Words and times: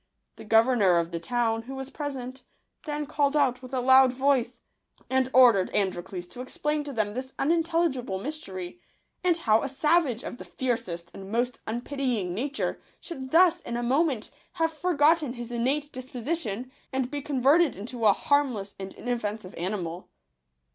The 0.37 0.43
governor 0.43 0.97
of 0.97 1.11
the 1.11 1.19
town, 1.19 1.61
who 1.61 1.75
was 1.75 1.91
present, 1.91 2.41
then 2.85 3.05
called 3.05 3.37
out 3.37 3.61
with 3.61 3.71
a 3.71 3.81
loud 3.81 4.11
voice, 4.11 4.61
and 5.11 5.29
ordered 5.31 5.69
Androcles 5.75 6.25
to 6.29 6.41
explain 6.41 6.83
to 6.85 6.91
them 6.91 7.13
this 7.13 7.35
un 7.37 7.51
intelligible 7.51 8.17
mystery, 8.17 8.81
and 9.23 9.37
how 9.37 9.61
a 9.61 9.69
savage 9.69 10.23
of 10.23 10.39
the 10.39 10.43
fiercest 10.43 11.11
and 11.13 11.31
most 11.31 11.59
unpitying 11.67 12.33
nature 12.33 12.81
should 12.99 13.29
thus 13.29 13.59
in 13.59 13.77
a 13.77 13.83
moment 13.83 14.31
have 14.53 14.73
forgotten 14.73 15.33
his 15.33 15.51
innate 15.51 15.91
disposi 15.93 16.41
tion, 16.41 16.71
and 16.91 17.11
be 17.11 17.21
converted 17.21 17.75
into 17.75 18.07
a 18.07 18.11
harmless 18.13 18.73
and 18.79 18.95
in 18.95 19.07
offensive 19.07 19.53
animal. 19.53 20.09